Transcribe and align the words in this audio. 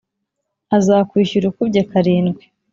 azakwishyura 0.77 1.45
ukubye 1.47 1.81
karindwi. 1.91 2.43